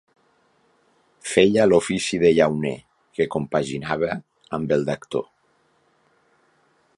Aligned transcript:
Feia 1.31 1.67
l'ofici 1.67 2.19
de 2.23 2.31
llauner, 2.37 2.73
que 3.19 3.27
compaginava 3.35 4.11
amb 4.59 4.75
el 4.79 4.89
d'actor. 4.89 5.29